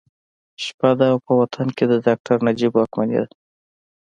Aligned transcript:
شپه 0.63 0.89
ده 0.99 1.05
او 1.13 1.17
په 1.25 1.31
وطن 1.39 1.67
کې 1.77 1.85
د 1.87 1.93
ډاکټر 2.05 2.37
نجیب 2.47 2.71
واکمني 2.75 3.17
ده 3.23 3.29